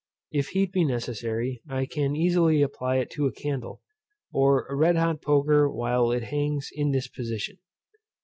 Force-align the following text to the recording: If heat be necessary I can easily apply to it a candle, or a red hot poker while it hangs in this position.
If 0.31 0.47
heat 0.47 0.71
be 0.71 0.83
necessary 0.83 1.61
I 1.69 1.85
can 1.85 2.15
easily 2.15 2.63
apply 2.63 3.03
to 3.03 3.25
it 3.27 3.29
a 3.29 3.39
candle, 3.39 3.83
or 4.33 4.65
a 4.65 4.73
red 4.75 4.95
hot 4.95 5.21
poker 5.21 5.69
while 5.71 6.11
it 6.11 6.23
hangs 6.23 6.69
in 6.73 6.89
this 6.89 7.07
position. 7.07 7.59